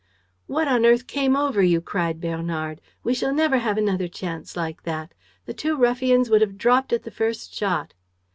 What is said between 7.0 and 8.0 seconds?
the first shot."